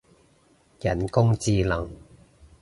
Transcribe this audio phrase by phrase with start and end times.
[0.79, 1.87] 人工智能